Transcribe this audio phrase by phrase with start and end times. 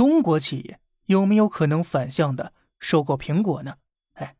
[0.00, 3.74] 中国企业有没有可能反向的收购苹果呢？
[4.14, 4.34] 哎，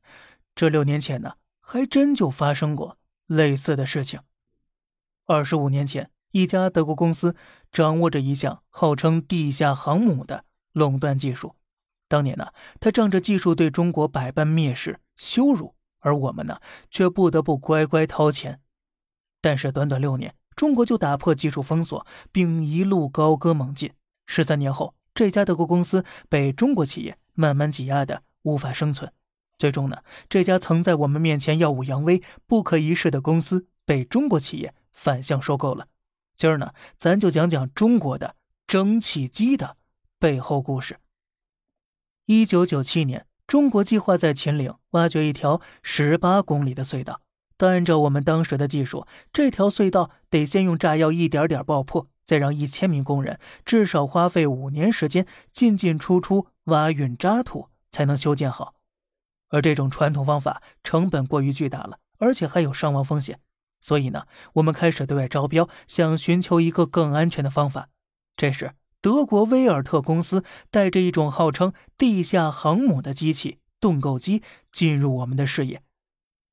[0.55, 4.21] 这六年前呢，还真就发生过类似的事情。
[5.27, 7.37] 二十五年前，一家德国公司
[7.71, 11.55] 掌握着一项号称地下航母的垄断技术。
[12.09, 16.59] 当年呢，他仗着技术对中国百般蔑视、羞辱，而我们呢，
[16.91, 18.63] 却不得不乖乖掏钱。
[19.43, 23.93] 但是短短六年，中国就打破技术封锁，并一路高歌猛进。
[24.25, 29.13] 十三年后，这家德国公司被中国企业慢慢挤压的无法生存。
[29.59, 29.99] 最终呢，
[30.31, 35.89] 这家曾在我们面前耀武扬威、不可一世的公司被中国企业反向收购了。
[36.35, 38.35] 今儿呢，咱就讲讲中国的
[38.67, 39.77] 蒸汽机的
[40.19, 40.97] 背后故事。
[42.25, 47.21] 一九九七年，中国计划在秦岭挖掘一条十八公里的隧道。
[47.59, 58.75] 但按照我们当时的技术，这条隧道得先用炸药一点点爆破，再让一千名工人至少花费五年时间进进出出挖运渣土才能修建好。
[59.49, 63.41] 而这种传统方法成本过于巨大了，而且还有伤亡风险。
[63.81, 67.89] 所以呢，我们开始对外招标，想寻求一个更安全的方法。
[68.37, 75.83] 这时，德国威尔特公司带着一种号称地下航母的机器——盾构机进入我们的视野。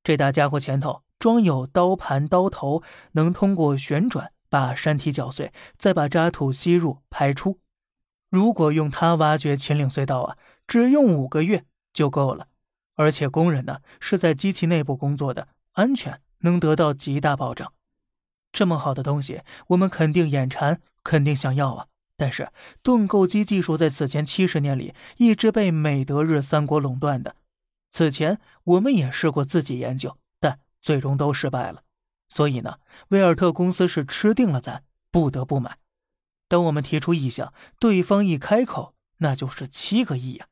[0.02, 2.82] 这大家伙前头装有刀盘、刀头，
[3.12, 7.58] 能通过旋转把山体搅碎，再把渣土吸入排出。
[8.28, 12.48] 如果用它挖掘秦岭隧道啊，只用五个月就够了。
[12.94, 17.72] 而且工人呢是在机器内部工作的，安全能得到极大保障。
[18.52, 21.86] 这么好的东西，我们肯定眼馋，肯定想要啊！
[22.16, 22.50] 但是
[22.82, 27.36] 盾构机技术在此前七十年里一直被美、德、日三国垄断的。
[27.90, 31.82] 此前我们也试过自己研究，但最终都失败了。
[32.28, 35.78] 所以呢，威尔特公司是吃定了咱，不得不买。
[36.48, 40.48] 等我们提出意向，对方一开口，那就是七个亿呀。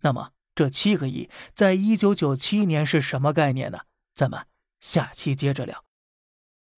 [0.00, 3.80] 那么这七个亿，在一九九七年是什么概念呢？
[4.14, 4.46] 咱们
[4.80, 5.84] 下期接着聊。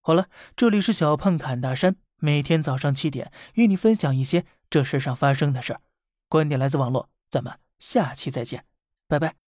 [0.01, 5.81] 好了，这里是小胖侃大山，每天早上七点与你分享一些这世上发生的事儿。
[6.27, 8.65] 观点来自网络，咱们下期再见，
[9.07, 9.48] 拜拜。